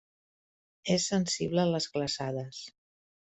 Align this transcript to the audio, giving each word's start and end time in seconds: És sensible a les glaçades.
És 0.95 1.05
sensible 1.11 1.65
a 1.67 1.71
les 1.73 1.87
glaçades. 1.97 2.63